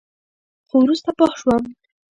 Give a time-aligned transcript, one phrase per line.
[0.67, 1.63] خو وروسته پوه شوم.